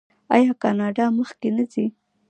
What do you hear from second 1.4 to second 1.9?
نه ځي؟